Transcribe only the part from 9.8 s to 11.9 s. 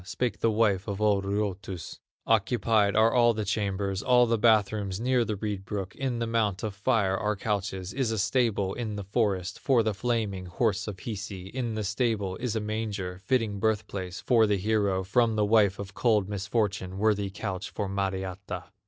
the flaming horse of Hisi; In the